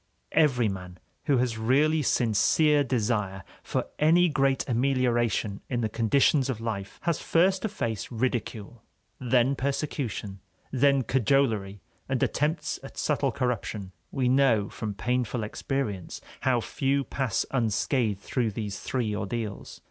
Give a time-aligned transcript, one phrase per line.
[0.31, 6.59] Every man who has really sincere desire for any great amelioration in the conditions of
[6.59, 8.81] life has first to face ridicule,
[9.19, 10.39] then persecution,
[10.71, 13.91] then cajolery and attempts at subtle corruption.
[14.11, 19.79] We know from painful experience how few pass unscathed through these three ordeals.